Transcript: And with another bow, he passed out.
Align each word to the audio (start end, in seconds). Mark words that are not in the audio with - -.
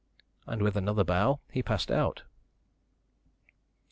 And 0.47 0.63
with 0.63 0.75
another 0.75 1.03
bow, 1.03 1.41
he 1.51 1.61
passed 1.61 1.91
out. 1.91 2.23